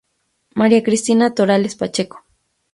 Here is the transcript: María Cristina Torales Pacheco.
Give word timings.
María 0.55 0.81
Cristina 0.81 1.35
Torales 1.35 1.75
Pacheco. 1.75 2.25